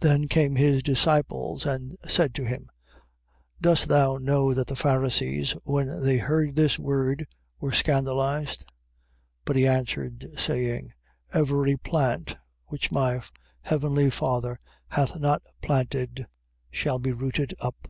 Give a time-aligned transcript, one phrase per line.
[0.00, 2.70] Then came his disciples, and said to him:
[3.60, 7.26] Dost thou know that the Pharisees, when they heard this word,
[7.60, 8.60] were scandalized?
[8.60, 8.66] 15:13.
[9.44, 10.94] But he answering, said:
[11.34, 12.38] Every plant
[12.68, 13.20] which my
[13.60, 16.28] heavenly Father hath not planted,
[16.70, 17.88] shall be rooted up.